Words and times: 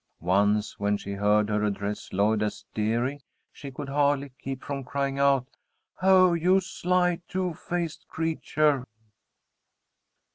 Once, 0.23 0.79
when 0.79 0.97
she 0.97 1.11
heard 1.11 1.47
her 1.47 1.63
address 1.63 2.11
Lloyd 2.11 2.41
as 2.41 2.65
"dearie," 2.73 3.21
she 3.51 3.69
could 3.69 3.87
hardly 3.87 4.31
keep 4.41 4.63
from 4.63 4.83
crying 4.83 5.19
out, 5.19 5.45
"Oh, 6.01 6.33
you 6.33 6.59
sly, 6.59 7.21
two 7.27 7.53
faced 7.53 8.07
creature!" 8.07 8.87